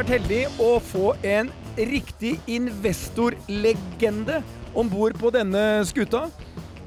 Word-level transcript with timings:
jeg 0.00 0.06
vært 0.06 0.20
heldig 0.22 0.62
å 0.64 0.68
få 0.80 1.08
en 1.28 1.48
riktig 1.76 2.30
investorlegende 2.48 4.38
om 4.72 4.88
bord 4.88 5.18
på 5.20 5.28
denne 5.34 5.82
skuta. 5.84 6.30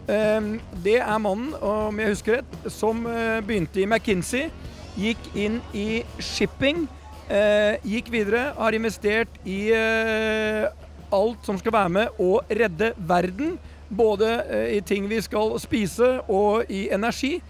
Ehm, 0.10 0.60
Det 0.82 0.98
er 0.98 1.20
mannen, 1.20 1.54
om 1.62 2.00
jeg 2.00 2.10
husker 2.10 2.34
rett, 2.38 2.72
som 2.72 3.06
eh, 3.06 3.40
begynte 3.46 3.84
i 3.84 3.86
McKinsey, 3.86 4.50
gikk 4.98 5.20
inn 5.36 5.62
i 5.74 6.04
shipping, 6.18 6.88
eh, 7.30 7.78
gikk 7.86 8.10
videre, 8.10 8.54
har 8.58 8.74
investert 8.74 9.30
i 9.46 9.70
eh, 9.70 10.66
alt 11.14 11.46
som 11.46 11.60
skal 11.60 11.72
være 11.72 11.90
med 11.90 12.08
å 12.20 12.42
redde 12.50 12.94
verden. 12.98 13.60
Både 13.92 14.42
i 14.74 14.82
ting 14.82 15.06
vi 15.08 15.22
skal 15.22 15.60
spise 15.60 16.24
og 16.28 16.66
i 16.66 16.90
energi. 16.90 17.44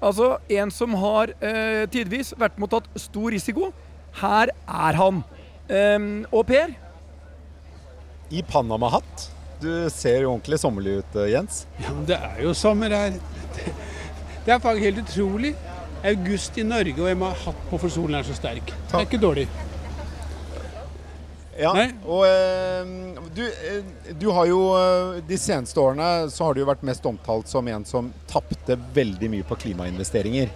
Altså 0.00 0.38
en 0.48 0.70
som 0.70 0.94
har 0.94 1.34
tidvis 1.92 2.32
vært 2.38 2.56
med 2.56 2.72
å 2.72 2.78
tatt 2.80 2.88
stor 2.96 3.28
risiko. 3.30 3.68
Her 4.20 4.52
er 4.68 4.98
han. 5.00 5.22
Ehm, 5.68 6.10
og 6.30 6.46
Per, 6.46 6.74
I 8.34 8.42
Panama-hatt. 8.46 9.30
Du 9.62 9.70
ser 9.92 10.24
jo 10.24 10.32
ordentlig 10.34 10.58
sommerlig 10.60 10.98
ut, 11.00 11.16
eh, 11.22 11.30
Jens. 11.32 11.64
Ja, 11.80 11.92
men 11.94 12.04
det 12.08 12.18
er 12.18 12.42
jo 12.44 12.54
sommer 12.56 12.92
her. 12.92 13.16
Det 14.44 14.52
er 14.52 14.58
faktisk 14.60 14.84
helt 14.84 14.98
utrolig. 15.00 15.54
August 16.04 16.58
i 16.60 16.64
Norge, 16.68 16.98
og 17.00 17.06
jeg 17.08 17.16
må 17.16 17.30
ha 17.30 17.36
hatt 17.46 17.60
på 17.70 17.78
for 17.80 17.88
solen 17.88 18.18
er 18.18 18.26
så 18.28 18.34
sterk. 18.36 18.66
Det 18.90 18.98
er 18.98 19.06
ikke 19.06 19.20
dårlig. 19.22 19.46
Ja, 21.56 21.70
Nei. 21.72 21.86
og 22.04 22.24
eh, 22.26 22.90
du, 23.32 23.44
du 24.18 24.26
har 24.34 24.48
jo 24.50 24.58
eh, 24.74 25.20
De 25.22 25.36
seneste 25.38 25.78
årene 25.78 26.26
så 26.34 26.48
har 26.48 26.56
du 26.56 26.64
jo 26.64 26.66
vært 26.66 26.82
mest 26.84 27.04
omtalt 27.06 27.46
som 27.46 27.68
en 27.70 27.86
som 27.86 28.08
tapte 28.26 28.74
veldig 28.96 29.30
mye 29.30 29.46
på 29.46 29.56
klimainvesteringer. 29.62 30.50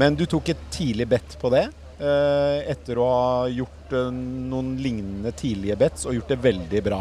Men 0.00 0.16
du 0.16 0.22
tok 0.30 0.52
et 0.54 0.62
tidlig 0.72 1.08
bet 1.10 1.34
på 1.42 1.50
det. 1.52 1.66
Eh, 2.00 2.70
etter 2.72 2.98
å 3.00 3.06
ha 3.10 3.48
gjort 3.52 3.92
eh, 3.96 4.10
noen 4.10 4.74
lignende 4.80 5.32
tidlige 5.36 5.76
bets 5.80 6.06
og 6.08 6.16
gjort 6.16 6.32
det 6.32 6.40
veldig 6.44 6.82
bra 6.86 7.00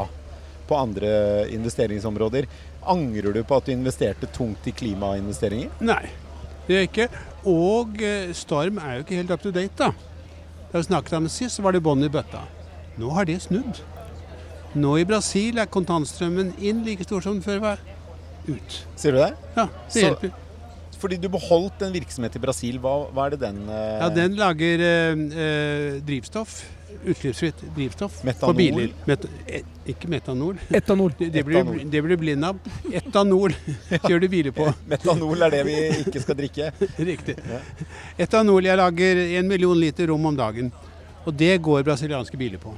på 0.69 0.77
andre 0.77 1.11
investeringsområder. 1.55 2.45
Angrer 2.93 3.33
du 3.33 3.41
på 3.43 3.57
at 3.57 3.65
du 3.65 3.73
investerte 3.73 4.29
tungt 4.35 4.67
i 4.69 4.73
klimainvesteringer? 4.75 5.71
Nei, 5.81 6.03
det 6.67 6.75
gjør 6.75 6.83
jeg 6.83 6.91
ikke. 6.91 7.07
Og 7.49 8.03
eh, 8.05 8.33
Storm 8.37 8.77
er 8.83 8.99
jo 8.99 9.05
ikke 9.07 9.19
helt 9.21 9.33
up 9.33 9.41
to 9.45 9.53
date, 9.55 9.73
da. 9.79 9.91
Da 10.69 10.77
vi 10.77 10.85
snakket 10.85 11.15
om 11.17 11.25
det 11.25 11.33
sist, 11.33 11.57
så 11.57 11.65
var 11.65 11.73
det 11.73 11.81
bånn 11.85 12.05
i 12.05 12.11
bøtta. 12.13 12.43
Nå 13.01 13.09
har 13.15 13.25
det 13.25 13.39
snudd. 13.47 13.79
Nå 14.77 14.91
i 15.01 15.05
Brasil 15.09 15.57
er 15.57 15.65
kontantstrømmen 15.71 16.51
inn 16.61 16.83
like 16.85 17.07
stor 17.07 17.23
som 17.25 17.39
den 17.39 17.45
før 17.45 17.63
var 17.63 17.79
ut. 18.45 18.75
Sier 18.99 19.15
du 19.15 19.21
det? 19.23 19.31
Ja, 19.55 19.65
det 19.65 19.93
Så- 19.95 20.03
hjelper. 20.03 20.35
Fordi 20.99 21.15
du 21.21 21.29
beholdt 21.31 21.85
en 21.85 21.93
virksomhet 21.95 22.35
i 22.35 22.41
Brasil. 22.43 22.79
Hva, 22.83 22.95
hva 23.15 23.27
er 23.29 23.35
det 23.35 23.39
den 23.45 23.61
eh, 23.71 23.95
Ja, 24.01 24.09
den 24.11 24.35
lager 24.39 24.83
eh, 24.83 25.23
eh, 25.45 25.99
drivstoff. 26.05 26.57
Utslippsfritt 26.99 27.61
drivstoff 27.77 28.17
Metanol? 28.27 28.49
for 28.49 28.57
biler. 28.59 28.89
Met 29.07 29.23
eh, 29.47 29.63
ikke 29.93 30.09
metanol. 30.11 30.57
etanol. 30.75 31.13
Det, 31.19 31.29
det, 31.37 31.45
blir, 31.47 31.61
Etanol. 31.61 31.79
det 31.93 32.01
blir 32.03 32.17
du 32.17 32.23
blind 32.25 32.49
av. 32.49 32.59
Etanol 32.91 33.55
kjører 33.93 34.25
du 34.25 34.27
biler 34.33 34.55
på. 34.55 34.67
Metanol 34.91 35.47
er 35.47 35.55
det 35.55 35.63
vi 35.69 35.77
ikke 36.03 36.25
skal 36.25 36.39
drikke. 36.41 36.69
Riktig. 37.11 37.37
Etanol 38.19 38.67
jeg 38.67 38.81
lager 38.81 39.23
en 39.39 39.47
million 39.49 39.79
liter 39.79 40.11
rom 40.11 40.27
om 40.33 40.35
dagen. 40.39 40.71
Og 41.23 41.31
det 41.39 41.55
går 41.63 41.87
brasilianske 41.87 42.39
biler 42.39 42.59
på. 42.59 42.75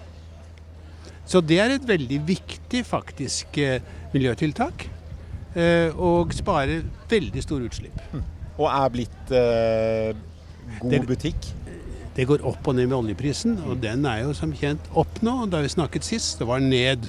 Så 1.26 1.42
det 1.42 1.58
er 1.64 1.74
et 1.78 1.86
veldig 1.88 2.18
viktig 2.28 2.82
faktisk 2.86 3.58
eh, 3.62 3.80
miljøtiltak. 4.14 4.86
Eh, 5.56 5.92
og 6.00 6.32
sparer 6.34 6.84
veldig 7.12 7.42
store 7.44 7.68
utslipp. 7.68 7.98
Og 8.58 8.68
er 8.72 8.90
blitt 8.94 9.32
eh, 9.36 10.14
god 10.80 10.92
Det- 10.92 11.08
butikk. 11.10 11.50
Det 12.16 12.26
går 12.28 12.42
opp 12.44 12.66
og 12.68 12.76
ned 12.76 12.90
med 12.92 12.98
oljeprisen, 12.98 13.54
og 13.68 13.80
den 13.80 14.06
er 14.06 14.24
jo 14.26 14.34
som 14.36 14.52
kjent 14.52 14.84
opp 15.00 15.22
nå. 15.24 15.46
Da 15.50 15.62
vi 15.64 15.70
snakket 15.72 16.04
sist, 16.04 16.40
det 16.40 16.48
var 16.48 16.60
ned. 16.60 17.08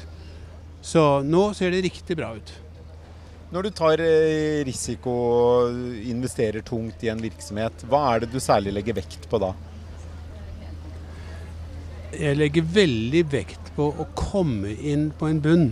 Så 0.83 1.22
nå 1.27 1.53
ser 1.55 1.71
det 1.75 1.83
riktig 1.84 2.16
bra 2.16 2.33
ut. 2.37 2.53
Når 3.53 3.62
du 3.66 3.71
tar 3.71 4.00
eh, 4.00 4.62
risiko 4.65 5.11
og 5.11 5.75
investerer 6.09 6.62
tungt 6.65 7.03
i 7.05 7.11
en 7.12 7.21
virksomhet, 7.21 7.83
hva 7.91 8.15
er 8.15 8.21
det 8.25 8.31
du 8.33 8.39
særlig 8.41 8.72
legger 8.72 8.95
vekt 8.95 9.27
på 9.28 9.39
da? 9.43 9.53
Jeg 12.12 12.37
legger 12.37 12.62
veldig 12.75 13.22
vekt 13.33 13.71
på 13.77 13.87
å 13.93 14.06
komme 14.19 14.72
inn 14.84 15.11
på 15.19 15.28
en 15.31 15.41
bunn. 15.45 15.69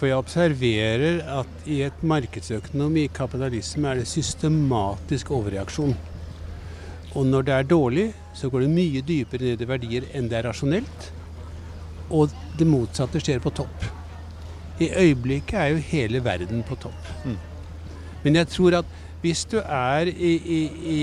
For 0.00 0.08
jeg 0.08 0.16
observerer 0.16 1.18
at 1.28 1.66
i 1.68 1.82
et 1.84 2.04
markedsøkonomi, 2.08 3.02
kapitalisme, 3.12 3.84
er 3.90 4.00
det 4.00 4.08
systematisk 4.08 5.28
overreaksjon. 5.36 5.92
Og 7.10 7.26
når 7.28 7.44
det 7.44 7.52
er 7.52 7.66
dårlig, 7.68 8.06
så 8.32 8.48
går 8.48 8.64
det 8.64 8.70
mye 8.72 9.02
dypere 9.04 9.50
ned 9.50 9.60
i 9.60 9.68
verdier 9.68 10.06
enn 10.16 10.30
det 10.30 10.38
er 10.38 10.48
rasjonelt. 10.48 11.10
Og 12.16 12.32
det 12.56 12.68
motsatte 12.70 13.20
skjer 13.20 13.42
på 13.44 13.52
topp. 13.60 13.84
I 14.80 14.88
øyeblikket 14.88 15.58
er 15.60 15.74
jo 15.74 15.84
hele 15.90 16.24
verden 16.24 16.64
på 16.64 16.80
topp. 16.80 17.10
Men 18.24 18.40
jeg 18.40 18.48
tror 18.54 18.78
at 18.80 18.96
hvis 19.20 19.44
du 19.52 19.58
er 19.60 20.08
i, 20.08 20.32
i, 20.40 20.60
i 20.96 21.00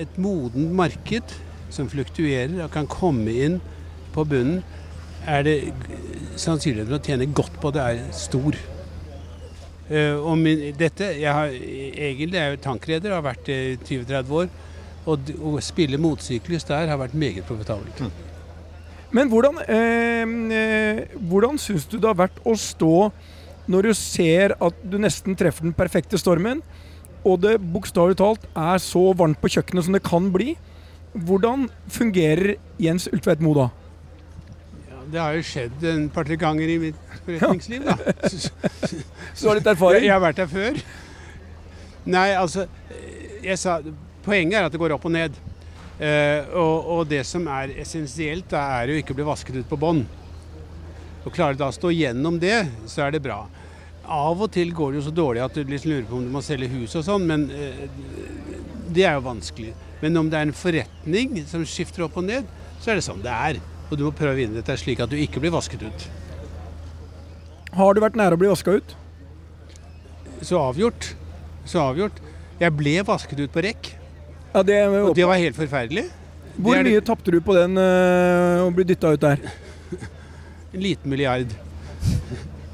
et 0.00 0.16
modent 0.16 0.72
marked 0.72 1.36
som 1.68 1.92
fluktuerer 1.92 2.56
og 2.64 2.72
kan 2.72 2.88
komme 2.88 3.36
inn 3.36 3.60
på 4.16 4.24
bunnen, 4.24 4.64
er 5.28 5.44
det 5.44 5.58
sannsynligheten 6.40 6.92
for 6.92 7.00
å 7.00 7.04
tjene 7.04 7.32
godt 7.36 7.58
på 7.62 7.72
det 7.74 7.84
er 7.84 8.04
stor. 8.16 8.58
Eh, 9.90 10.16
og 10.16 10.38
min, 10.40 10.70
dette, 10.78 11.10
jeg 11.20 11.32
har, 11.32 11.52
egentlig 11.52 12.40
er 12.40 12.54
jo 12.54 12.62
tankreder, 12.64 13.12
har 13.12 13.24
vært 13.24 13.44
det 13.48 13.58
i 13.58 13.74
20-30 13.82 14.38
år. 14.40 14.52
Og 15.04 15.32
å 15.44 15.58
spille 15.60 16.00
motsyklus 16.00 16.64
der 16.64 16.88
har 16.88 17.00
vært 17.00 17.16
meget 17.18 17.44
profitabelt. 17.44 18.00
Men 19.14 19.28
hvordan, 19.30 19.60
eh, 19.68 20.24
eh, 20.56 21.04
hvordan 21.20 21.60
syns 21.60 21.84
du 21.86 21.98
det 21.98 22.08
har 22.08 22.18
vært 22.18 22.40
å 22.44 22.56
stå 22.58 23.12
når 23.68 23.82
du 23.82 23.94
ser 23.94 24.56
at 24.60 24.80
du 24.82 24.98
nesten 24.98 25.36
treffer 25.36 25.64
den 25.64 25.76
perfekte 25.76 26.18
stormen, 26.18 26.62
og 27.24 27.40
det 27.40 27.56
bokstavelig 27.60 28.18
talt 28.20 28.42
er 28.52 28.80
så 28.82 29.12
varmt 29.16 29.40
på 29.40 29.48
kjøkkenet 29.54 29.86
som 29.86 29.94
det 29.96 30.02
kan 30.04 30.32
bli? 30.32 30.56
Hvordan 31.14 31.68
fungerer 31.88 32.56
Jens 32.80 33.06
Ultveit 33.12 33.40
Moe 33.44 33.54
da? 33.54 33.68
Det 35.12 35.20
har 35.20 35.34
jo 35.36 35.42
skjedd 35.46 35.84
en 35.90 36.06
par-tre 36.12 36.36
ganger 36.40 36.70
i 36.74 36.78
mitt 36.88 37.00
forretningsliv, 37.26 37.84
da. 37.86 37.96
Så 39.34 39.44
du 39.44 39.48
har 39.50 39.58
litt 39.58 39.66
Jeg, 39.66 39.74
erfaring? 39.76 40.04
jeg 40.06 40.12
har 40.14 40.22
vært 40.24 40.40
der 40.42 40.50
før. 40.50 40.78
Nei, 42.14 42.28
altså 42.36 42.66
jeg 43.44 43.58
sa, 43.60 43.78
Poenget 44.24 44.56
er 44.56 44.66
at 44.68 44.72
det 44.72 44.80
går 44.80 44.94
opp 44.96 45.04
og 45.04 45.12
ned. 45.12 45.34
Eh, 46.00 46.46
og, 46.56 46.86
og 46.94 47.02
det 47.10 47.20
som 47.28 47.44
er 47.52 47.74
essensielt, 47.82 48.46
da 48.50 48.62
er 48.80 48.88
jo 48.94 49.00
ikke 49.02 49.12
å 49.12 49.18
bli 49.18 49.26
vasket 49.28 49.58
ut 49.60 49.68
på 49.68 49.76
bånn. 49.82 50.00
Og 51.24 51.32
Klarer 51.32 51.56
du 51.56 51.60
da 51.60 51.68
å 51.68 51.76
stå 51.76 51.90
gjennom 51.92 52.38
det, 52.40 52.56
så 52.88 53.04
er 53.04 53.12
det 53.14 53.20
bra. 53.24 53.42
Av 54.04 54.40
og 54.44 54.50
til 54.52 54.72
går 54.76 54.92
det 54.94 54.98
jo 55.02 55.04
så 55.06 55.12
dårlig 55.16 55.42
at 55.44 55.54
du 55.56 55.62
liksom 55.68 55.92
lurer 55.92 56.08
på 56.08 56.16
om 56.18 56.24
du 56.26 56.32
må 56.32 56.42
selge 56.44 56.68
hus 56.72 56.96
og 57.00 57.04
sånn, 57.06 57.28
men 57.28 57.46
eh, 57.52 57.84
det 58.96 59.04
er 59.08 59.18
jo 59.18 59.26
vanskelig. 59.28 59.74
Men 60.02 60.16
om 60.20 60.28
det 60.32 60.40
er 60.40 60.48
en 60.48 60.56
forretning 60.56 61.38
som 61.48 61.64
skifter 61.68 62.04
opp 62.08 62.16
og 62.20 62.26
ned, 62.28 62.48
så 62.80 62.92
er 62.92 63.00
det 63.00 63.06
sånn 63.06 63.22
det 63.24 63.32
er. 63.32 63.60
Og 63.90 63.98
du 63.98 64.04
må 64.06 64.12
prøve 64.16 64.34
å 64.34 64.38
vinne 64.38 64.56
dette 64.58 64.76
slik 64.80 65.02
at 65.04 65.10
du 65.12 65.16
ikke 65.20 65.42
blir 65.42 65.52
vasket 65.54 65.82
ut. 65.84 66.06
Har 67.74 67.94
du 67.94 68.00
vært 68.04 68.16
nære 68.18 68.36
å 68.36 68.40
bli 68.40 68.50
vaska 68.50 68.76
ut? 68.78 68.94
Så 70.44 70.58
avgjort. 70.60 71.12
Så 71.68 71.80
avgjort. 71.82 72.20
Jeg 72.60 72.74
ble 72.76 72.98
vasket 73.06 73.40
ut 73.42 73.52
på 73.54 73.64
rekk. 73.64 73.90
Ja, 74.54 74.62
det, 74.62 74.78
Og 75.02 75.14
det 75.16 75.26
var 75.26 75.40
helt 75.40 75.56
forferdelig. 75.58 76.06
Hvor 76.54 76.76
er 76.78 76.84
det- 76.84 76.92
mye 76.92 77.02
tapte 77.02 77.32
du 77.34 77.40
på 77.42 77.54
den 77.56 77.76
øh, 77.76 78.62
å 78.62 78.70
bli 78.74 78.84
dytta 78.84 79.12
ut 79.14 79.20
der? 79.20 79.38
En 80.74 80.80
liten 80.82 81.10
milliard. 81.10 81.50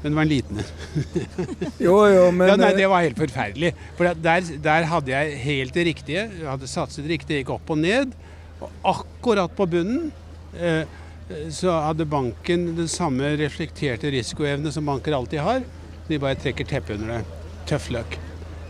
Men 0.01 0.11
det 0.11 0.17
var 0.17 0.23
en 0.23 0.29
liten 0.29 0.57
en. 0.57 0.69
Jo, 1.85 1.95
jo, 2.09 2.23
men 2.33 2.49
Ja, 2.49 2.55
nei, 2.57 2.71
eh, 2.71 2.77
det 2.77 2.87
var 2.89 3.03
helt 3.05 3.17
forferdelig. 3.17 3.73
For 3.97 4.13
der, 4.17 4.47
der 4.63 4.87
hadde 4.89 5.11
jeg 5.13 5.35
helt 5.43 5.73
det 5.77 5.85
riktige. 5.85 6.23
Jeg 6.39 6.47
hadde 6.49 6.69
satset 6.69 7.05
riktig, 7.09 7.41
gikk 7.41 7.53
opp 7.57 7.69
og 7.69 7.77
ned. 7.81 8.13
Og 8.61 8.69
akkurat 8.93 9.53
på 9.57 9.67
bunnen 9.69 10.11
eh, 10.57 10.85
så 11.53 11.75
hadde 11.87 12.07
banken 12.09 12.71
den 12.77 12.89
samme 12.91 13.35
reflekterte 13.39 14.11
risikoevne 14.13 14.71
som 14.73 14.87
banker 14.87 15.15
alltid 15.17 15.43
har. 15.45 15.63
De 16.07 16.19
bare 16.19 16.39
trekker 16.39 16.67
teppet 16.67 16.99
under 16.99 17.17
det. 17.17 17.39
Tøff 17.69 17.89
løk. 17.93 18.17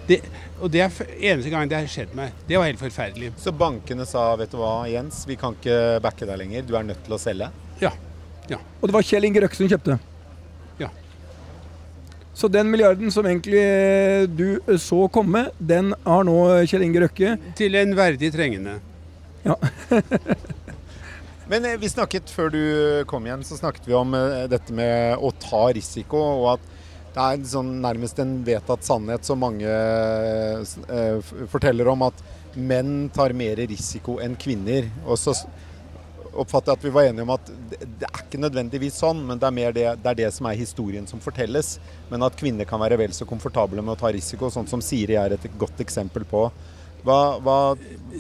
Det, 0.07 0.19
og 0.59 0.71
det 0.73 0.81
er 0.83 1.11
eneste 1.31 1.51
gang 1.53 1.69
det 1.69 1.79
har 1.79 1.89
skjedd 1.89 2.13
meg. 2.17 2.33
Det 2.47 2.57
var 2.59 2.69
helt 2.69 2.81
forferdelig. 2.81 3.33
Så 3.41 3.53
bankene 3.55 4.05
sa 4.09 4.29
vet 4.39 4.53
du 4.53 4.59
hva, 4.59 4.81
Jens, 4.89 5.23
vi 5.29 5.37
kan 5.39 5.55
ikke 5.57 5.99
backe 6.03 6.27
deg 6.29 6.41
lenger. 6.41 6.65
Du 6.67 6.75
er 6.77 6.87
nødt 6.87 7.03
til 7.05 7.17
å 7.17 7.21
selge. 7.21 7.51
Ja. 7.81 8.59
Og 8.81 8.89
det 8.89 8.95
var 8.95 9.05
Kjell 9.05 9.27
Inge 9.27 9.43
Røkke 9.43 9.57
som 9.57 9.69
kjøpte? 9.69 9.97
Ja. 10.81 10.89
Så 12.33 12.49
den 12.51 12.71
milliarden 12.71 13.11
som 13.13 13.27
egentlig 13.29 13.61
eh, 13.61 14.23
du 14.25 14.47
eh, 14.57 14.77
så 14.81 15.05
komme, 15.13 15.45
den 15.59 15.93
har 16.05 16.25
nå 16.27 16.37
Kjell 16.69 16.87
Inge 16.87 17.05
Røkke. 17.05 17.35
Til 17.59 17.77
en 17.79 17.93
verdig 17.97 18.31
trengende. 18.33 18.79
Men 21.51 21.65
eh, 21.65 21.77
vi 21.79 21.89
snakket 21.91 22.31
før 22.31 22.53
du 22.53 22.61
kom 23.11 23.25
igjen, 23.27 23.43
så 23.43 23.57
snakket 23.59 23.89
vi 23.89 23.95
om 23.97 24.13
eh, 24.15 24.45
dette 24.51 24.71
med 24.75 25.19
å 25.19 25.33
ta 25.35 25.65
risiko, 25.75 26.21
og 26.39 26.53
at 26.53 26.69
det 27.11 27.23
er 27.25 27.41
sånn, 27.51 27.73
nærmest 27.83 28.21
en 28.23 28.37
vedtatt 28.47 28.85
sannhet 28.87 29.27
som 29.27 29.41
mange 29.43 29.67
eh, 29.67 31.33
forteller 31.51 31.91
om, 31.91 32.07
at 32.07 32.23
menn 32.55 33.09
tar 33.11 33.35
mer 33.35 33.59
risiko 33.67 34.15
enn 34.23 34.37
kvinner. 34.39 34.87
Og 35.03 35.19
så, 35.19 35.35
oppfatter 36.31 36.71
jeg 36.71 36.79
at 36.79 36.85
vi 36.85 36.93
var 36.95 37.09
enige 37.09 37.25
om 37.25 37.33
at 37.35 37.49
det, 37.73 38.07
er 38.07 38.21
ikke 38.23 38.39
nødvendigvis 38.39 39.01
sånn, 39.01 39.19
men 39.27 39.39
det 39.41 39.49
er 39.51 39.75
det, 39.75 39.87
det 39.99 40.11
er 40.13 40.19
det 40.21 40.29
som 40.31 40.47
er 40.47 40.55
historien 40.55 41.03
som 41.09 41.19
fortelles. 41.19 41.73
Men 42.07 42.23
at 42.23 42.37
kvinner 42.39 42.67
kan 42.69 42.79
være 42.79 42.95
vel 43.01 43.11
så 43.11 43.27
komfortable 43.27 43.83
med 43.83 43.97
å 43.97 43.99
ta 43.99 44.13
risiko, 44.15 44.47
sånn 44.47 44.71
som 44.71 44.79
Siri 44.79 45.19
er 45.19 45.35
et 45.35 45.49
godt 45.59 45.83
eksempel 45.83 46.23
på. 46.31 46.45
Hva, 47.03 47.19
hva 47.43 47.59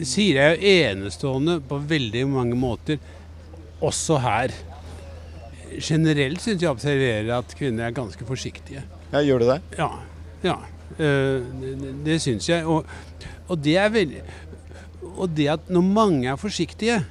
Siri 0.03 0.41
er 0.41 0.57
jo 0.57 0.75
enestående 0.91 1.59
på 1.63 1.79
veldig 1.87 2.27
mange 2.27 2.59
måter, 2.59 2.99
også 3.81 4.19
her. 4.21 4.53
Generelt 5.81 6.41
syns 6.43 6.61
jeg 6.61 6.69
observerer 6.71 7.31
at 7.37 7.55
kvinner 7.57 7.87
er 7.87 7.95
ganske 7.95 8.25
forsiktige. 8.27 8.83
ja, 9.11 9.21
Gjør 9.23 9.39
du 9.39 9.47
det? 9.49 9.61
Ja. 9.77 9.89
ja. 10.43 10.57
Eh, 10.99 11.39
det, 11.61 11.93
det 12.05 12.21
syns 12.21 12.49
jeg. 12.49 12.65
Og, 12.65 12.85
og 13.47 13.63
det 13.63 13.77
er 13.77 13.89
veldig 13.89 14.21
Og 15.15 15.29
det 15.35 15.47
at 15.51 15.69
når 15.69 15.81
mange 15.81 16.29
er 16.29 16.35
forsiktige, 16.39 17.01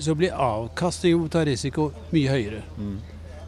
så 0.00 0.14
blir 0.18 0.34
avkastningen 0.34 1.20
på 1.20 1.28
å 1.28 1.32
ta 1.32 1.44
risiko 1.46 1.90
mye 2.10 2.30
høyere. 2.30 2.62
Mm. 2.76 2.96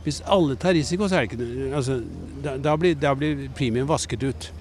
Hvis 0.05 0.21
alle 0.31 0.55
tar 0.57 0.77
risiko, 0.77 1.09
så 1.09 1.19
er 1.19 1.27
det 1.27 1.33
ikke 1.35 1.75
altså, 1.75 1.97
da, 2.45 2.57
da, 2.63 2.77
blir, 2.79 2.95
da 2.95 3.15
blir 3.19 3.49
premien 3.59 3.89
vasket 3.89 4.23
ut. 4.23 4.53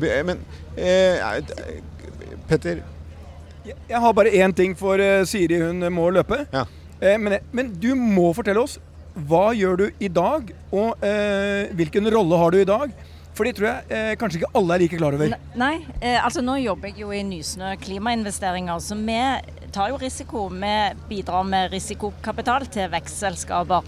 Men 0.00 0.42
eh, 0.76 1.40
Petter, 2.48 2.82
Jeg 3.64 4.00
har 4.00 4.12
bare 4.16 4.32
én 4.44 4.52
ting 4.56 4.74
for 4.76 5.00
eh, 5.00 5.24
Siri, 5.28 5.60
hun 5.62 5.84
må 5.92 6.10
løpe. 6.12 6.44
Ja. 6.52 6.66
Eh, 7.00 7.16
men, 7.20 7.38
men 7.52 7.72
du 7.80 7.94
må 7.96 8.32
fortelle 8.36 8.60
oss 8.64 8.78
hva 9.14 9.52
gjør 9.54 9.76
du 9.78 9.84
i 10.02 10.08
dag, 10.10 10.48
og 10.74 11.04
eh, 11.06 11.70
hvilken 11.78 12.08
rolle 12.10 12.38
har 12.40 12.50
du 12.50 12.58
i 12.58 12.66
dag? 12.66 12.94
For 13.34 13.46
det 13.46 13.56
tror 13.58 13.68
jeg 13.68 13.94
eh, 13.94 14.12
kanskje 14.18 14.40
ikke 14.40 14.50
alle 14.58 14.74
er 14.74 14.82
like 14.84 14.98
klar 14.98 15.14
over. 15.16 15.36
Nei, 15.58 15.74
eh, 16.00 16.18
altså 16.18 16.42
nå 16.42 16.56
jobber 16.62 16.90
jeg 16.90 17.02
jo 17.02 17.14
i 17.14 17.22
Nysnø 17.26 17.72
klimainvesteringer, 17.82 18.82
så 18.82 18.98
vi 18.98 19.20
tar 19.74 19.90
jo 19.90 19.98
risiko. 20.02 20.48
Vi 20.50 20.74
bidrar 21.10 21.46
med 21.46 21.74
risikokapital 21.74 22.66
til 22.74 22.90
vekstselskaper. 22.92 23.86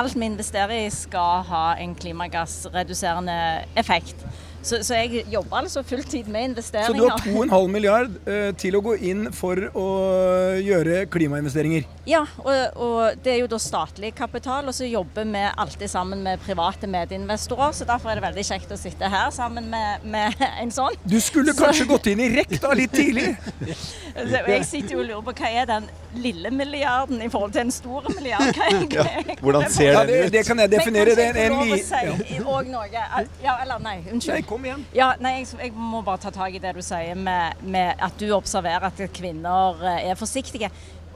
Alt 0.00 0.16
vi 0.16 0.28
investerer 0.30 0.86
i 0.86 0.92
skal 0.92 1.44
ha 1.50 1.64
en 1.80 1.96
klimagassreduserende 1.98 3.36
effekt. 3.80 4.24
Så, 4.62 4.82
så 4.84 4.94
jeg 4.94 5.24
jobber 5.32 5.62
altså 5.62 5.82
fulltid 5.86 6.28
med 6.28 6.50
investeringer. 6.50 6.92
Så 6.92 6.96
du 6.96 7.08
har 7.08 7.46
2,5 7.48 7.68
milliard 7.72 8.16
eh, 8.28 8.50
til 8.60 8.76
å 8.76 8.82
gå 8.84 8.96
inn 9.10 9.28
for 9.32 9.56
å 9.76 9.86
gjøre 10.60 11.04
klimainvesteringer. 11.12 11.86
Ja, 12.08 12.22
og, 12.42 12.80
og 12.80 13.20
det 13.24 13.34
er 13.34 13.38
jo 13.42 13.50
da 13.50 13.60
statlig 13.62 14.12
kapital, 14.18 14.68
og 14.68 14.76
så 14.76 14.88
jobber 14.88 15.28
vi 15.28 15.44
alltid 15.48 15.92
sammen 15.92 16.24
med 16.26 16.42
private 16.44 16.88
medinvestorer. 16.90 17.72
Så 17.76 17.88
derfor 17.88 18.12
er 18.12 18.20
det 18.20 18.26
veldig 18.26 18.46
kjekt 18.50 18.72
å 18.74 18.80
sitte 18.80 19.10
her 19.12 19.30
sammen 19.34 19.68
med, 19.72 20.04
med 20.04 20.40
en 20.62 20.74
sånn. 20.74 20.96
Du 21.04 21.18
skulle 21.24 21.54
kanskje 21.56 21.88
gått 21.90 22.10
inn 22.12 22.24
i 22.24 22.30
rekta 22.34 22.74
litt 22.76 22.92
tidlig. 22.96 23.30
Jeg 24.10 24.64
sitter 24.66 24.96
jo 24.96 25.02
og 25.04 25.08
lurer 25.08 25.24
på 25.30 25.36
hva 25.40 25.52
er 25.62 25.68
den 25.70 25.88
lille 26.20 26.50
milliarden 26.50 27.20
i 27.22 27.28
forhold 27.30 27.54
til 27.54 27.62
en 27.68 27.72
stor 27.74 28.08
milliard? 28.10 28.50
Hva 28.56 28.66
er, 28.66 28.80
hva 28.90 29.06
er, 29.06 29.32
hvordan 29.40 29.68
ser 29.70 29.94
den 29.94 30.08
det, 30.10 30.20
ut? 30.26 30.32
det 30.34 30.44
kan 30.48 30.64
jeg 30.64 30.72
definere. 30.72 31.14
Det 31.16 31.28
er 31.30 31.38
en, 31.46 31.54
en. 31.54 31.58
Men 31.60 31.72
kanskje 31.76 31.80
jeg 31.80 31.84
får 31.86 32.10
lov 32.10 32.16
å 32.16 32.26
si 32.26 32.40
òg 32.56 32.72
noe? 32.74 33.26
Ja, 33.44 33.56
eller 33.62 33.78
nei, 33.80 33.90
Nei, 33.90 34.12
unnskyld. 34.12 34.49
Kom 34.50 34.64
igjen. 34.66 34.86
Ja, 34.96 35.12
nei, 35.22 35.38
jeg, 35.40 35.50
jeg 35.62 35.74
må 35.74 36.02
bare 36.06 36.22
ta 36.24 36.32
tak 36.34 36.54
i 36.56 36.62
det 36.62 36.74
du 36.76 36.82
sier 36.84 37.18
med, 37.18 37.60
med 37.62 38.00
at 38.02 38.16
du 38.20 38.30
observerer 38.36 38.90
at 38.90 39.04
kvinner 39.14 39.84
eh, 39.86 40.10
er 40.10 40.18
forsiktige. 40.18 40.70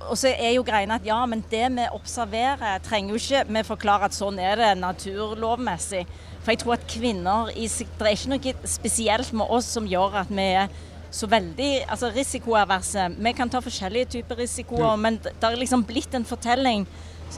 Og 0.05 0.19
så 0.21 0.31
er 0.35 0.53
jo 0.55 0.65
greiene 0.67 0.99
at 0.99 1.07
ja, 1.07 1.19
men 1.27 1.43
det 1.51 1.65
vi 1.73 1.85
observerer, 1.97 2.81
trenger 2.85 3.15
jo 3.15 3.21
ikke 3.21 3.45
vi 3.49 3.65
forklare 3.67 4.11
at 4.11 4.17
sånn 4.17 4.39
er 4.43 4.61
det 4.61 4.73
naturlovmessig. 4.81 6.05
For 6.45 6.53
jeg 6.53 6.61
tror 6.61 6.75
at 6.77 6.89
kvinner 6.91 7.53
i 7.57 7.69
Det 7.73 8.05
er 8.05 8.11
ikke 8.13 8.35
noe 8.35 8.69
spesielt 8.69 9.33
med 9.33 9.49
oss 9.49 9.71
som 9.73 9.89
gjør 9.89 10.21
at 10.25 10.33
vi 10.33 10.51
er 10.61 10.69
så 11.15 11.29
veldig 11.31 11.87
altså 11.89 12.11
risikoaverse. 12.13 13.09
Vi 13.17 13.33
kan 13.39 13.51
ta 13.51 13.63
forskjellige 13.63 14.11
typer 14.17 14.43
risikoer, 14.43 14.97
men 14.99 15.21
det 15.23 15.37
har 15.41 15.55
er 15.55 15.63
liksom 15.63 15.85
blitt 15.87 16.15
en 16.15 16.27
fortelling, 16.27 16.89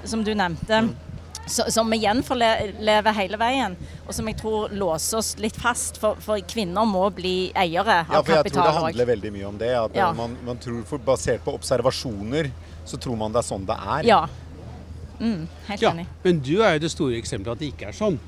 som 0.02 0.25
du 0.25 0.32
nevnte, 0.34 0.81
så, 0.81 1.05
som 1.46 1.90
vi 1.90 1.98
gjenforlever 2.02 3.12
hele 3.16 3.38
veien. 3.40 3.76
Og 4.06 4.14
som 4.14 4.26
jeg 4.28 4.38
tror 4.40 4.72
låser 4.75 5.19
oss 5.20 5.34
litt 5.38 5.56
fast, 5.56 5.98
for, 6.02 6.19
for 6.22 6.40
kvinner 6.50 6.87
må 6.88 7.04
bli 7.14 7.52
eiere 7.54 8.00
av 8.04 8.10
kapital. 8.10 8.16
Ja, 8.16 8.22
for 8.22 8.32
jeg 8.50 8.52
tror 8.56 8.66
det 8.69 8.75
handler 8.81 9.10
veldig 9.12 9.32
mye 9.37 9.46
om 9.48 9.58
det. 9.58 9.72
At 9.78 9.94
Ja. 9.96 10.12
man, 10.12 10.37
man 10.46 10.58
tror 10.62 10.82
for, 10.88 10.98
Basert 10.98 11.44
på 11.44 11.54
observasjoner, 11.54 12.50
så 12.87 12.98
tror 12.98 13.16
man 13.16 13.32
det 13.32 13.43
er 13.44 13.48
sånn 13.48 13.66
det 13.66 13.76
er. 13.78 14.02
Ja. 14.06 14.20
Mm, 15.20 15.46
helt 15.69 15.81
Ja, 15.82 15.90
enig. 15.94 16.06
men 16.25 16.40
du 16.44 16.60
er 16.62 16.75
jo 16.76 16.78
det 16.84 16.90
store 16.93 17.16
eksempelet 17.16 17.52
at 17.56 17.58
det 17.62 17.70
ikke 17.72 17.88
er 17.88 17.96
sånn. 17.96 18.19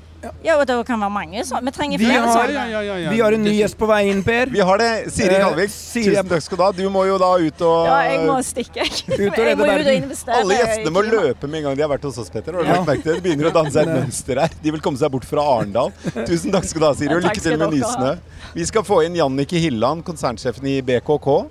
Ja, 0.43 0.57
og 0.59 0.65
det 0.67 0.75
kan 0.87 0.99
være 0.99 1.13
mange 1.15 1.43
sånne. 1.47 1.69
Vi 1.69 1.71
trenger 1.71 1.97
flere 2.01 2.19
har- 2.25 2.33
sånne. 2.35 2.51
Ja, 2.53 2.63
ja, 2.67 2.79
ja, 2.83 2.95
ja. 3.05 3.09
Vi 3.13 3.19
har 3.23 3.31
en 3.37 3.43
ny 3.43 3.53
gjest 3.55 3.77
på 3.79 3.87
vei 3.87 4.09
inn, 4.11 4.21
Per. 4.23 4.49
Vi 4.51 4.59
har 4.59 4.77
det. 4.77 4.89
Siri 5.15 5.35
Eh, 5.35 5.39
Kalvik, 5.45 5.69
Siri- 5.71 6.11
tusen 6.15 6.27
takk 6.27 6.41
skal 6.43 6.57
du 6.57 6.63
ha. 6.63 6.71
Du 6.75 6.89
må 6.89 7.05
jo 7.07 7.17
da 7.17 7.29
ut 7.39 7.61
og 7.61 7.85
Ja, 7.87 7.99
jeg 8.09 8.19
må 8.27 8.35
stikke. 8.43 8.83
Ut 8.83 9.13
og 9.15 9.17
jeg 9.17 9.31
redde 9.31 9.55
må 9.55 9.63
ut 9.63 9.69
og 9.69 9.77
verden. 9.77 10.03
investere. 10.03 10.35
Alle 10.41 10.57
gjestene 10.59 10.91
må 10.91 11.01
løpe 11.07 11.47
med 11.47 11.57
en 11.59 11.63
gang 11.69 11.75
de 11.77 11.81
har 11.81 11.89
vært 11.93 12.03
hos 12.03 12.17
oss, 12.17 12.29
Petter. 12.29 12.51
Det? 12.51 13.03
Det 13.03 13.23
begynner 13.23 13.47
å 13.49 13.53
danne 13.53 13.71
seg 13.71 13.87
et 13.87 13.95
eh, 13.95 14.01
mønster 14.03 14.39
her. 14.43 14.49
De 14.61 14.71
vil 14.71 14.81
komme 14.81 14.97
seg 14.99 15.09
bort 15.11 15.23
fra 15.25 15.39
Arendal. 15.55 15.91
Tusen 16.27 16.51
takk 16.51 16.65
skal 16.67 16.81
du 16.81 16.85
ha, 16.87 16.93
Siri, 16.99 17.15
og 17.15 17.23
lykke 17.23 17.41
til 17.41 17.57
med. 17.57 17.71
Nysnø. 17.79 18.17
Vi 18.55 18.65
skal 18.65 18.83
få 18.83 19.05
inn 19.05 19.15
Jannicke 19.15 19.55
Hilland, 19.57 20.03
konsernsjefen 20.03 20.67
i 20.67 20.81
BKK. 20.81 21.47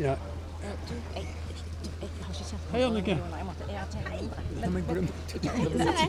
Ja. 0.00 0.16
Hei, 2.72 2.88
Annike. 4.64 4.96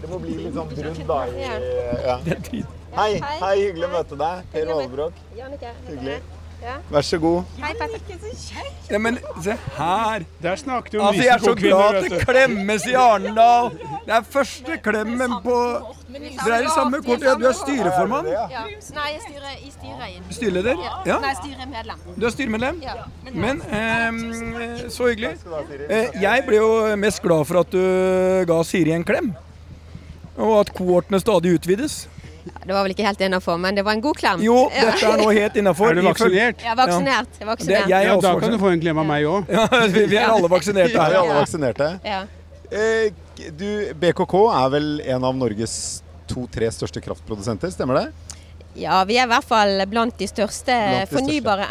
Det 0.02 0.10
må 0.12 0.20
bli 0.24 0.38
litt 0.40 0.56
sånn 0.56 0.72
brun, 0.72 1.04
da. 1.10 1.20
Ja. 1.40 2.18
Er 2.36 2.42
tid. 2.50 2.74
Hei, 2.96 3.12
hei, 3.20 3.56
hyggelig 3.60 3.88
å 3.90 3.94
møte 3.98 4.18
deg. 4.22 4.50
Per 4.54 4.72
Valbrok. 4.72 5.22
Hyggelig. 5.36 6.20
Ja. 6.66 6.76
Vær 6.90 7.02
så 7.06 7.18
god. 7.22 7.44
Hei, 7.62 7.74
Petter. 7.78 8.00
Ja, 8.90 8.98
men 9.02 9.20
se 9.44 9.54
her. 9.78 10.24
Der 10.42 10.56
snakket 10.58 10.94
jo 10.98 11.02
Altså, 11.06 11.22
jeg 11.22 11.34
er 11.36 11.44
så 11.44 11.54
glad 11.56 11.96
at 12.00 12.08
det 12.12 12.22
klemmes 12.26 12.86
i 12.90 12.94
Arendal. 12.98 13.70
Det 14.06 14.14
er 14.18 14.26
første 14.30 14.78
klemmen 14.84 15.36
på 15.44 15.58
Dere 16.16 16.58
er 16.58 16.64
i 16.66 16.72
samme 16.74 17.02
kort. 17.06 17.22
Ja, 17.26 17.34
du 17.36 17.46
er 17.50 17.54
styreformann. 17.58 18.28
Ja. 18.32 18.46
Nei, 18.96 19.08
jeg 19.14 19.22
styrer 19.28 19.56
i 19.60 19.72
styret. 19.74 20.34
Styreleder? 20.38 20.84
Ja. 21.06 21.20
Nei, 21.22 21.34
styremedlem. 21.42 22.04
Du 22.16 22.26
er 22.26 22.34
styremedlem? 22.34 22.82
Ja. 22.86 22.96
Men 23.34 23.62
eh, 23.70 24.90
så 24.90 25.10
hyggelig. 25.12 25.36
Eh, 25.90 26.22
Jeg 26.22 26.46
ble 26.48 26.62
jo 26.62 26.70
mest 26.98 27.22
glad 27.26 27.46
for 27.50 27.62
at 27.66 27.74
du 27.74 27.82
ga 28.50 28.62
Siri 28.64 28.96
en 28.96 29.04
klem. 29.06 29.34
Og 30.38 30.60
at 30.64 30.74
kohortene 30.76 31.20
stadig 31.22 31.54
utvides. 31.60 32.06
Det 32.46 32.74
var 32.74 32.84
vel 32.86 32.94
ikke 32.94 33.06
helt 33.06 33.22
innafor, 33.26 33.58
men 33.62 33.76
det 33.78 33.84
var 33.86 33.94
en 33.98 34.02
god 34.02 34.16
klem. 34.20 34.42
Jo, 34.46 34.56
dette 34.70 35.06
er 35.10 35.18
nå 35.22 35.28
helt 35.34 35.56
innafor. 35.58 35.90
Er 35.92 35.96
du 36.00 36.02
vaksinert? 36.06 36.62
Er 36.66 36.76
vaksinert. 36.78 37.40
Ja. 37.42 37.46
vaksinert. 37.50 37.86
Det, 37.86 37.90
jeg 37.90 38.06
er 38.06 38.10
Ja, 38.12 38.16
da 38.22 38.34
kan 38.40 38.52
du 38.54 38.58
få 38.62 38.70
en 38.74 38.82
klem 38.84 38.98
av 39.02 39.06
meg 39.10 39.26
òg. 39.30 39.50
Ja, 39.50 39.66
vi 39.90 40.06
vi 40.14 40.18
er 40.22 40.30
alle 40.30 40.50
vaksinerte 40.52 40.94
her. 40.94 41.10
vi 41.14 41.18
er 41.18 41.22
alle 41.24 41.38
vaksinerte? 41.42 41.90
Ja. 42.06 42.22
Eh, 42.72 43.12
du, 43.58 43.68
BKK 44.02 44.36
er 44.62 44.70
vel 44.74 44.88
en 45.06 45.26
av 45.26 45.36
Norges 45.38 45.76
to-tre 46.30 46.70
største 46.74 47.02
kraftprodusenter, 47.06 47.70
stemmer 47.74 48.02
det? 48.02 48.08
ja, 48.76 48.98
vi 49.08 49.16
er 49.16 49.24
i 49.24 49.30
hvert 49.32 49.46
fall 49.48 49.86
blant 49.88 50.18
de 50.20 50.26
største 50.28 50.74
Blant 50.74 50.92
de 50.92 51.06
største. 51.06 51.16
fornybare 51.16 51.68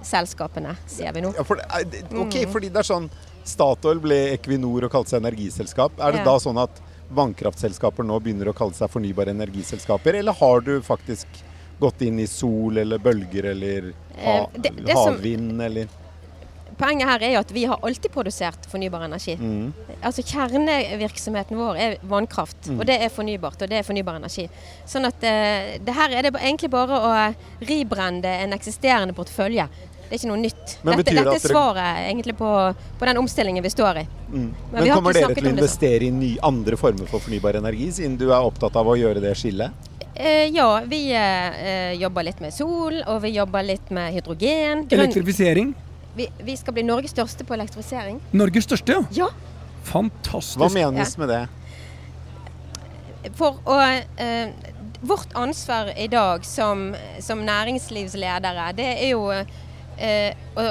energiselskapene, 0.00 0.72
sier 0.90 1.12
vi 1.14 1.22
nå. 1.22 1.30
Ja, 1.36 1.44
for, 1.46 1.60
ok, 2.24 2.36
fordi 2.50 2.70
det 2.72 2.80
er 2.82 2.88
sånn 2.88 3.06
Statoil 3.46 4.00
ble 4.02 4.18
Equinor 4.34 4.84
og 4.88 4.92
kalte 4.92 5.14
seg 5.14 5.22
energiselskap. 5.22 5.92
Er 5.98 6.12
det 6.12 6.20
Ja. 6.24 6.24
da 6.32 6.34
sånn 6.42 6.58
at 6.60 6.80
vannkraftselskaper 7.10 8.06
nå 8.06 8.18
begynner 8.22 8.50
å 8.52 8.56
kalle 8.56 8.72
seg 8.76 8.90
fornybare 8.92 9.34
energiselskaper, 9.34 10.14
eller 10.20 10.32
har 10.40 10.60
du 10.66 10.76
faktisk 10.82 11.26
gått 11.80 12.02
inn 12.04 12.18
i 12.20 12.26
sol 12.28 12.76
eller 12.78 12.98
bølger 12.98 13.50
eller 13.54 13.92
ha, 14.24 14.36
Eh, 14.42 14.46
det- 14.60 14.76
det 14.84 14.92
som- 14.96 15.14
havvind 15.14 15.62
eller 15.62 15.88
Poenget 16.80 17.08
her 17.08 17.22
er 17.22 17.32
jo 17.34 17.40
at 17.40 17.50
vi 17.52 17.64
har 17.66 17.76
alltid 17.82 18.10
produsert 18.10 18.64
fornybar 18.66 19.02
energi. 19.04 19.36
mm. 19.36 19.72
Altså 20.02 20.22
Kjernevirksomheten 20.22 21.56
vår 21.58 21.76
er 21.76 21.96
vannkraft, 22.08 22.70
og 22.70 22.86
det 22.86 22.96
er 23.02 23.10
fornybart, 23.12 23.60
og 23.60 23.68
det 23.68 23.72
er 23.80 23.82
fornybar 23.82 24.16
energi. 24.16 24.48
Sånn 24.86 25.04
at 25.04 25.22
eh, 25.22 25.76
det 25.84 25.94
her 25.94 26.08
er 26.10 26.22
det 26.22 26.32
egentlig 26.40 26.70
bare 26.70 26.88
å 26.96 27.34
ribrende 27.68 28.24
en 28.24 28.52
eksisterende 28.56 29.12
portefølje. 29.12 29.68
Det 30.10 30.16
er 30.16 30.18
ikke 30.24 30.28
noe 30.32 30.40
nytt. 30.42 30.72
Men 30.82 30.96
Dette, 30.98 31.12
det 31.14 31.22
dette 31.22 31.36
er 31.38 31.52
svaret 31.52 31.98
egentlig 32.08 32.34
på, 32.34 32.48
på 32.98 33.06
den 33.06 33.18
omstillingen 33.20 33.62
vi 33.62 33.70
står 33.70 34.00
i. 34.00 34.02
Mm. 34.32 34.48
Men 34.72 34.74
Men 34.74 34.88
kommer 34.90 35.14
dere 35.14 35.36
til 35.36 35.46
å 35.46 35.52
investere 35.52 36.08
i 36.08 36.10
ny, 36.10 36.30
andre 36.42 36.78
former 36.80 37.06
for 37.06 37.22
fornybar 37.22 37.60
energi, 37.60 37.86
siden 38.00 38.16
du 38.18 38.26
er 38.32 38.40
opptatt 38.42 38.74
av 38.74 38.90
å 38.90 38.96
gjøre 38.98 39.22
det 39.22 39.36
skillet? 39.38 39.86
Eh, 40.18 40.48
ja, 40.50 40.66
vi 40.90 40.98
eh, 41.14 41.92
jobber 42.02 42.26
litt 42.26 42.42
med 42.42 42.52
sol, 42.52 42.98
og 43.06 43.22
vi 43.22 43.30
jobber 43.36 43.62
litt 43.64 43.94
med 43.94 44.10
hydrogen. 44.18 44.82
Grønn, 44.90 45.06
Elektrifisering. 45.06 45.70
vi, 46.18 46.26
vi 46.42 46.58
skal 46.58 46.74
bli 46.74 46.84
Norges 46.90 47.14
største 47.14 47.46
på 47.46 47.54
elektrifisering. 47.54 48.18
Norges 48.34 48.66
største, 48.66 48.98
ja. 48.98 49.06
Ja. 49.14 49.30
Fantastisk. 49.94 50.58
Hva 50.58 50.68
menes 50.74 51.14
med 51.22 51.30
det? 51.30 51.44
For 53.38 53.62
å 53.68 53.78
eh, 53.80 54.50
Vårt 55.00 55.32
ansvar 55.32 55.94
i 55.96 56.10
dag 56.12 56.44
som, 56.44 56.90
som 57.24 57.40
næringslivsledere, 57.46 58.66
det 58.76 58.88
er 58.98 59.14
jo 59.14 59.30
eh, 59.32 59.48
å, 60.00 60.64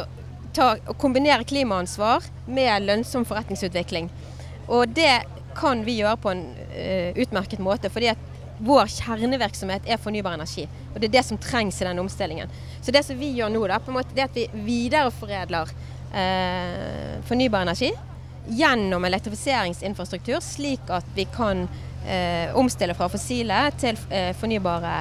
ta, 0.56 0.72
å 0.90 0.96
kombinere 0.98 1.46
klimaansvar 1.48 2.26
med 2.50 2.88
lønnsom 2.88 3.26
forretningsutvikling. 3.28 4.10
Og 4.70 4.90
det 4.94 5.22
kan 5.58 5.84
vi 5.86 6.00
gjøre 6.00 6.18
på 6.22 6.32
en 6.34 6.44
eh, 6.74 7.16
utmerket 7.20 7.62
måte, 7.64 7.92
fordi 7.92 8.12
at 8.14 8.28
vår 8.60 8.90
kjernevirksomhet 8.92 9.88
er 9.88 10.00
fornybar 10.02 10.36
energi. 10.36 10.66
Og 10.94 11.00
det 11.00 11.10
er 11.10 11.16
det 11.18 11.26
som 11.28 11.40
trengs 11.40 11.80
i 11.82 11.88
den 11.88 12.02
omstillingen. 12.02 12.52
Så 12.82 12.92
det 12.92 13.06
som 13.08 13.18
vi 13.20 13.32
gjør 13.38 13.52
nå, 13.54 13.64
da, 13.72 13.80
måte, 13.94 14.14
det 14.16 14.26
er 14.26 14.30
at 14.30 14.40
vi 14.40 14.64
videreforedler 14.68 15.72
eh, 16.14 17.20
fornybar 17.28 17.68
energi 17.68 17.94
gjennom 18.50 19.06
elektrifiseringsinfrastruktur, 19.06 20.40
slik 20.44 20.90
at 20.92 21.08
vi 21.16 21.26
kan 21.32 21.68
eh, 22.08 22.56
omstille 22.58 22.96
fra 22.98 23.10
fossile 23.12 23.68
til 23.80 24.00
eh, 24.10 24.32
fornybare 24.38 24.96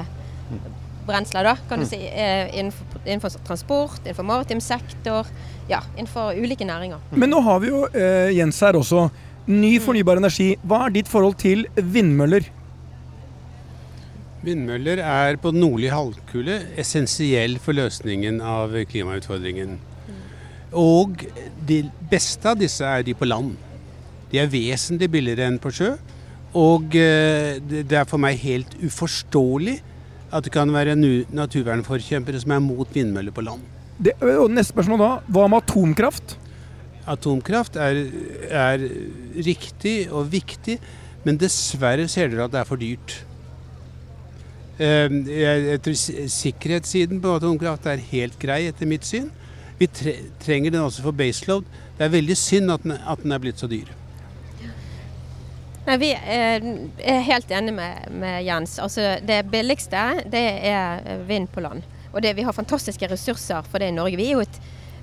brensler. 1.09 1.49
Da, 1.49 1.57
kan 1.69 1.81
du 1.83 1.87
si, 1.89 1.99
eh, 2.07 2.51
innenfor, 2.53 3.01
innenfor 3.05 3.39
transport, 3.47 4.03
innenfor 4.05 4.27
maritim 4.29 4.61
sektor, 4.65 5.27
ja, 5.71 5.81
innenfor 5.97 6.37
ulike 6.39 6.69
næringer. 6.69 7.01
Men 7.11 7.33
nå 7.33 7.41
har 7.47 7.65
vi 7.65 7.73
jo 7.73 7.87
eh, 7.93 8.31
Jens 8.37 8.61
her 8.65 8.79
også. 8.79 9.09
Ny 9.49 9.79
fornybar 9.81 10.21
energi. 10.21 10.53
Hva 10.69 10.85
er 10.87 10.97
ditt 10.99 11.09
forhold 11.09 11.39
til 11.41 11.65
vindmøller? 11.77 12.51
Vindmøller 14.45 15.01
er 15.03 15.39
på 15.41 15.51
den 15.55 15.65
nordlige 15.65 15.97
halvkule 15.97 16.61
essensiell 16.79 17.57
for 17.63 17.75
løsningen 17.75 18.43
av 18.45 18.77
klimautfordringen. 18.91 19.79
Og 20.77 21.25
de 21.67 21.81
beste 22.11 22.53
av 22.53 22.61
disse 22.61 22.85
er 22.85 23.03
de 23.07 23.17
på 23.17 23.27
land. 23.27 23.57
De 24.29 24.39
er 24.39 24.51
vesentlig 24.53 25.09
billigere 25.11 25.49
enn 25.49 25.59
på 25.61 25.73
sjø. 25.73 25.95
Og 26.59 26.95
eh, 26.97 27.59
det 27.61 27.87
det 27.91 27.99
er 28.01 28.09
for 28.09 28.21
meg 28.21 28.39
helt 28.41 28.73
uforståelig 28.81 29.79
at 30.31 30.45
det 30.45 30.53
kan 30.53 30.71
være 30.73 30.97
naturvernforkjempere 30.97 32.41
som 32.43 32.53
er 32.53 32.63
mot 32.65 32.91
vindmøller 32.95 33.35
på 33.35 33.45
land. 33.47 33.63
Det, 33.99 34.15
og 34.21 34.51
neste 34.53 34.75
spørsmål 34.75 35.01
da. 35.01 35.09
Hva 35.35 35.47
med 35.51 35.63
atomkraft? 35.65 36.37
Atomkraft 37.09 37.79
er, 37.81 38.03
er 38.53 38.85
riktig 39.47 39.97
og 40.13 40.29
viktig, 40.33 40.77
men 41.25 41.41
dessverre 41.41 42.05
ser 42.11 42.31
dere 42.31 42.47
at 42.47 42.55
det 42.55 42.61
er 42.61 42.69
for 42.69 42.81
dyrt. 42.81 43.17
Eh, 44.79 45.09
Jeg, 45.33 45.65
jeg 45.73 45.83
tror 45.83 45.99
sikkerhetssiden 46.37 47.23
på 47.25 47.35
atomkraft 47.41 47.89
er 47.91 48.05
helt 48.13 48.39
grei, 48.39 48.67
etter 48.69 48.87
mitt 48.87 49.09
syn. 49.09 49.33
Vi 49.79 49.89
trenger 49.89 50.75
den 50.75 50.83
også 50.83 51.03
for 51.07 51.17
baseload. 51.17 51.67
Det 51.99 52.07
er 52.07 52.15
veldig 52.15 52.37
synd 52.39 52.71
at 52.75 52.85
den, 52.85 52.93
at 52.99 53.25
den 53.25 53.33
er 53.35 53.43
blitt 53.43 53.59
så 53.59 53.67
dyr. 53.71 53.91
Nei, 55.89 55.97
Vi 56.03 56.09
er 56.13 57.23
helt 57.25 57.51
enige 57.51 57.73
med, 57.73 58.11
med 58.21 58.43
Jens. 58.45 58.75
Altså, 58.85 59.15
det 59.25 59.39
billigste 59.49 60.03
det 60.29 60.43
er 60.69 61.01
eh, 61.09 61.23
vind 61.29 61.49
på 61.55 61.63
land. 61.65 61.83
Og 62.13 62.21
det, 62.25 62.35
vi 62.37 62.45
har 62.45 62.53
fantastiske 62.57 63.09
ressurser 63.09 63.65
for 63.69 63.81
det 63.81 63.89
i 63.93 63.97
Norge. 63.97 64.19
Vi 64.21 64.27
er 64.29 64.37
jo 64.37 64.43
et, 64.45 64.59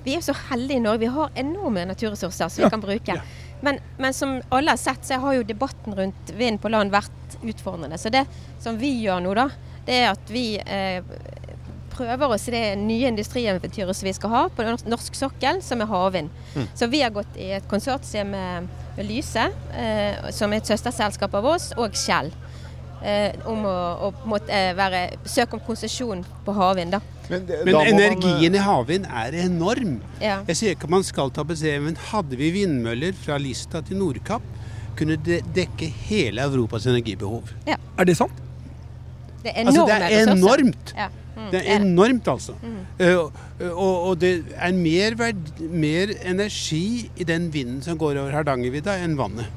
vi 0.06 0.14
er 0.14 0.22
så 0.22 0.34
heldige 0.50 0.78
i 0.78 0.84
Norge. 0.84 1.02
Vi 1.02 1.10
har 1.16 1.34
enorme 1.42 1.84
naturressurser 1.90 2.48
som 2.50 2.62
Ja, 2.62 2.68
vi 2.68 2.74
kan 2.76 2.84
bruke. 2.84 3.16
ja. 3.18 3.22
Men, 3.64 3.78
men 3.98 4.12
som 4.14 4.36
alle 4.52 4.74
har 4.74 4.78
sett, 4.78 5.02
så 5.08 5.18
har 5.22 5.34
jo 5.38 5.42
debatten 5.48 5.94
rundt 5.96 6.30
vind 6.36 6.60
på 6.62 6.68
land 6.70 6.92
vært 6.94 7.38
utfordrende. 7.42 7.98
Så 7.98 8.12
det 8.12 8.26
som 8.62 8.78
vi 8.78 8.90
gjør 9.00 9.22
nå, 9.24 9.34
da, 9.34 9.48
det 9.86 10.00
er 10.04 10.10
at 10.12 10.30
vi 10.30 10.44
eh, 10.60 11.02
prøver 11.96 12.34
oss 12.36 12.46
i 12.50 12.52
det 12.54 12.64
nye 12.78 13.08
industrieventyret 13.08 13.96
som 13.96 14.06
vi 14.06 14.12
skal 14.14 14.34
ha 14.34 14.42
på 14.52 14.66
norsk- 14.86 15.16
sokkel, 15.18 15.62
som 15.64 15.80
er 15.82 15.88
havvind. 15.90 16.30
Så 16.76 16.86
vi 16.92 17.00
har 17.02 17.14
gått 17.16 17.38
i 17.40 17.54
et 17.56 17.66
konsortium 17.70 18.34
med 18.36 18.68
Lyse, 19.04 19.50
eh, 19.74 20.30
som 20.32 20.52
er 20.52 20.56
et 20.62 20.64
søsterselskap 20.70 21.34
av 21.34 21.44
oss, 21.44 21.72
og 21.76 21.92
Shell. 21.94 22.30
Eh, 23.04 23.32
om 23.46 23.60
å, 23.68 23.74
å 24.08 24.12
måte, 24.26 24.48
eh, 24.50 24.72
være, 24.74 25.18
søke 25.28 25.54
om 25.54 25.60
konsesjon 25.60 26.24
på 26.46 26.54
havvind. 26.56 26.90
da. 26.96 27.00
Men, 27.28 27.44
det- 27.46 27.64
Men 27.64 27.74
da 27.74 27.80
må 27.80 27.84
man, 27.84 28.00
energien 28.00 28.54
i 28.54 28.58
havvind 28.58 29.06
er 29.06 29.32
enorm. 29.44 30.00
Ja. 30.20 30.38
Jeg 30.48 30.56
sier 30.56 30.74
ikke 30.74 30.84
at 30.84 30.90
man 30.90 31.02
skal 31.04 31.30
ta 31.30 31.42
tapetsere, 31.44 31.80
men 31.82 31.94
hadde 31.96 32.36
vi 32.36 32.50
vindmøller 32.52 33.12
fra 33.14 33.36
Lista 33.38 33.82
til 33.82 33.98
Nordkapp, 33.98 34.42
kunne 34.96 35.16
det 35.22 35.42
dekke 35.52 35.90
hele 36.08 36.40
Europas 36.40 36.86
energibehov. 36.86 37.42
Er 37.66 38.04
det 38.04 38.16
sant? 38.16 38.32
Det 39.42 39.52
er 39.54 39.64
Altså, 39.66 39.86
det 39.86 39.94
er 39.94 40.08
ressurser. 40.08 40.32
enormt! 40.36 40.94
Ja. 40.96 41.08
Mm, 41.36 41.50
Det 41.52 41.60
er 41.60 41.74
enormt, 41.76 42.28
altså. 42.32 42.54
Eh, 42.98 43.16
og, 43.68 43.94
og 44.10 44.18
det 44.22 44.32
er 44.56 44.72
mer, 44.72 45.16
verd, 45.20 45.50
mer 45.60 46.14
energi 46.24 47.10
i 47.16 47.26
den 47.28 47.50
vinden 47.52 47.82
som 47.84 47.98
går 48.00 48.16
over 48.22 48.32
Hardangervidda, 48.38 48.96
enn 49.04 49.18
vannet. 49.20 49.52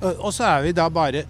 Og, 0.00 0.10
og 0.18 0.30
så 0.32 0.46
er 0.48 0.62
vi 0.64 0.72
da 0.76 0.88
bare 0.88 1.24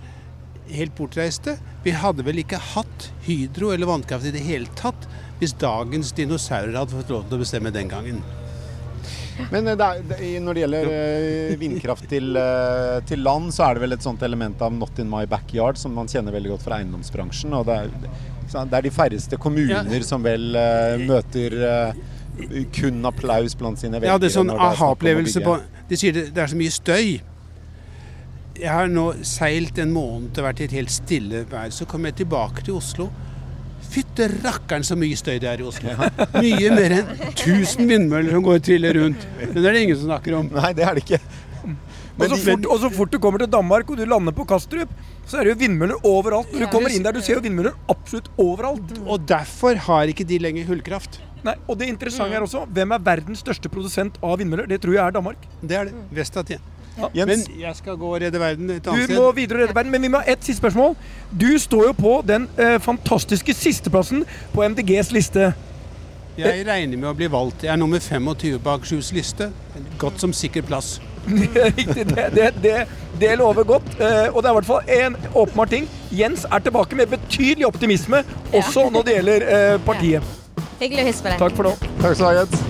helt 0.70 0.94
bortreiste. 0.96 1.56
Vi 1.84 1.92
hadde 1.98 2.24
vel 2.24 2.38
ikke 2.44 2.60
hatt 2.72 3.10
hydro 3.26 3.72
eller 3.74 3.90
vannkraft 3.90 4.30
i 4.30 4.32
det 4.34 4.44
hele 4.46 4.70
tatt 4.78 5.08
hvis 5.40 5.52
dagens 5.60 6.12
dinosaurer 6.14 6.76
hadde 6.78 6.94
fått 6.94 7.10
lov 7.12 7.26
til 7.28 7.36
å 7.36 7.42
bestemme 7.42 7.72
den 7.74 7.90
gangen. 7.90 8.22
Men 9.50 9.66
eh, 9.66 9.74
det 9.76 9.86
er, 9.86 10.02
det, 10.12 10.28
når 10.44 10.54
det 10.56 10.62
gjelder 10.62 10.90
eh, 10.94 11.56
vindkraft 11.58 12.06
til, 12.10 12.36
eh, 12.38 13.00
til 13.08 13.24
land, 13.26 13.50
så 13.54 13.66
er 13.66 13.74
det 13.76 13.82
vel 13.84 13.96
et 13.96 14.04
sånt 14.06 14.22
element 14.22 14.62
av 14.62 14.72
'not 14.72 15.00
in 15.02 15.10
my 15.10 15.24
backyard' 15.26 15.80
som 15.80 15.94
man 15.94 16.06
kjenner 16.06 16.32
veldig 16.36 16.54
godt 16.54 16.62
fra 16.62 16.78
eiendomsbransjen. 16.78 17.52
Og 17.58 17.66
det 17.66 17.74
er, 17.74 17.90
det 18.54 18.78
er 18.78 18.86
de 18.86 18.92
færreste 18.94 19.38
kommuner 19.40 20.06
som 20.06 20.24
vel 20.24 20.54
uh, 20.56 20.94
møter 21.02 21.56
uh, 21.60 22.02
kun 22.74 23.04
applaus 23.06 23.54
blant 23.58 23.80
sine 23.80 24.00
velgere. 24.00 24.16
Sånn 24.16 24.22
det 24.22 24.30
er 24.30 24.36
sånn 24.38 24.52
aha-opplevelse 24.70 25.44
på 25.44 25.58
De 25.90 25.98
sier 26.00 26.16
det, 26.16 26.28
det 26.34 26.42
er 26.42 26.50
så 26.50 26.58
mye 26.58 26.74
støy. 26.74 27.08
Jeg 28.54 28.70
har 28.70 28.90
nå 28.90 29.08
seilt 29.26 29.78
en 29.82 29.92
måned 29.94 30.38
og 30.38 30.46
vært 30.46 30.62
i 30.62 30.68
et 30.68 30.76
helt 30.78 30.92
stille 30.94 31.44
vær. 31.50 31.70
Så 31.74 31.86
kom 31.90 32.06
jeg 32.08 32.20
tilbake 32.22 32.64
til 32.64 32.78
Oslo. 32.78 33.10
Fytte 33.94 34.26
rakkeren 34.32 34.86
så 34.86 34.96
mye 34.98 35.18
støy 35.18 35.36
det 35.42 35.50
er 35.50 35.62
i 35.62 35.66
Oslo. 35.68 35.94
Mye 36.40 36.70
mer 36.74 36.96
enn 37.00 37.10
1000 37.30 37.90
vindmøller 37.90 38.34
som 38.34 38.46
går 38.46 38.60
og 38.60 38.66
triller 38.66 38.98
rundt. 38.98 39.26
Men 39.42 39.58
det 39.58 39.66
er 39.66 39.76
det 39.76 39.82
ingen 39.88 39.98
som 40.00 40.08
snakker 40.08 40.38
om. 40.40 40.48
Nei, 40.54 40.72
det 40.78 40.86
er 40.86 40.98
det 40.98 41.04
ikke. 41.04 41.20
Og 42.14 42.30
så, 42.30 42.36
fort, 42.38 42.66
og 42.70 42.78
så 42.78 42.90
fort 42.94 43.10
du 43.10 43.18
kommer 43.18 43.42
til 43.42 43.50
Danmark 43.50 43.88
og 43.90 43.98
du 43.98 44.04
lander 44.06 44.34
på 44.34 44.46
Kastrup, 44.46 44.90
så 45.26 45.40
er 45.40 45.48
det 45.48 45.54
jo 45.54 45.60
vindmøller 45.64 46.06
overalt. 46.06 46.52
Når 46.54 46.66
du 46.66 46.70
kommer 46.70 46.94
inn 46.94 47.02
der, 47.02 47.16
du 47.16 47.24
ser 47.24 47.40
jo 47.40 47.44
vindmøller 47.44 47.74
absolutt 47.90 48.30
overalt. 48.38 48.92
Og 49.02 49.24
derfor 49.28 49.80
har 49.88 50.12
ikke 50.12 50.26
de 50.28 50.38
lenger 50.38 50.68
hullkraft. 50.70 51.18
Nei, 51.44 51.56
og 51.68 51.76
det 51.80 51.90
interessante 51.90 52.38
er 52.38 52.46
også, 52.46 52.62
hvem 52.72 52.94
er 52.96 53.02
verdens 53.04 53.42
største 53.44 53.68
produsent 53.68 54.16
av 54.24 54.38
vindmøller? 54.40 54.70
Det 54.70 54.78
tror 54.80 54.94
jeg 54.94 55.02
er 55.04 55.16
Danmark. 55.18 55.50
Det 55.60 55.76
er 55.76 55.90
det. 55.90 56.06
Vestatien. 56.14 56.70
Men 56.94 57.10
Jens, 57.18 57.48
jeg 57.58 57.74
skal 57.74 57.96
gå 57.98 58.06
og 58.06 58.20
redde 58.22 58.38
verden 58.38 58.70
et 58.70 58.84
Du 58.86 59.14
må 59.16 59.32
videre 59.34 59.58
og 59.58 59.62
redde 59.64 59.74
verden, 59.74 59.90
men 59.90 60.04
vi 60.06 60.10
må 60.14 60.20
ha 60.22 60.30
ett 60.30 60.44
siste 60.46 60.62
spørsmål. 60.62 60.94
Du 61.34 61.48
står 61.58 61.88
jo 61.88 61.94
på 61.98 62.12
den 62.26 62.46
eh, 62.54 62.76
fantastiske 62.78 63.54
sisteplassen 63.58 64.22
på 64.54 64.62
MDGs 64.62 65.10
liste. 65.12 65.50
Jeg 66.38 66.62
regner 66.66 66.98
med 66.98 67.10
å 67.10 67.16
bli 67.18 67.26
valgt. 67.30 67.66
Jeg 67.66 67.74
er 67.74 67.78
nummer 67.82 67.98
25 68.02 68.62
på 68.62 68.76
Akershus 68.78 69.10
liste. 69.14 69.50
Godt 69.98 70.22
som 70.22 70.32
sikker 70.34 70.62
plass. 70.66 71.00
Riktig, 71.78 72.06
det, 72.10 72.28
det, 72.34 72.50
det, 72.62 72.76
det 73.20 73.32
lover 73.40 73.66
godt. 73.68 73.88
Eh, 73.98 74.28
og 74.30 74.42
det 74.42 74.50
er 74.50 74.52
i 74.52 74.58
hvert 74.60 74.70
fall 74.70 74.94
en 74.98 75.18
åpenbar 75.34 75.70
ting. 75.72 75.88
Jens 76.14 76.46
er 76.50 76.64
tilbake 76.64 76.96
med 76.98 77.12
betydelig 77.16 77.66
optimisme, 77.66 78.24
også 78.52 78.88
når 78.92 79.08
det 79.08 79.18
gjelder 79.18 79.48
eh, 79.56 79.80
partiet. 79.86 80.36
Hyggelig 80.80 81.04
å 81.04 81.10
hilse 81.10 81.24
på 81.26 81.34
deg. 81.34 81.42
Takk 81.44 81.58
for 81.58 81.70
nå. 81.70 81.76
takk 82.02 82.14
skal 82.16 82.24
du 82.24 82.30
ha, 82.30 82.38
Jens. 82.42 82.63